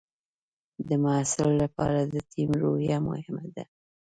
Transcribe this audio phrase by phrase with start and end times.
[0.87, 3.63] د محصل لپاره د ټیم روحیه مهمه ده.